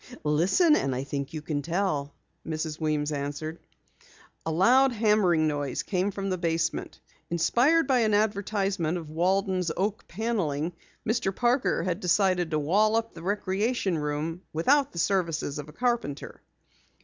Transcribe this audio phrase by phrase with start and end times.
[0.23, 2.79] "Listen, and I think you can tell," Mrs.
[2.81, 3.59] Weems answered.
[4.47, 6.99] A loud hammering noise came from the basement.
[7.29, 10.73] Inspired by an advertisement of Waldon's Oak Paneling,
[11.07, 11.35] Mr.
[11.35, 16.41] Parker had decided to wall up the recreation room without the services of a carpenter.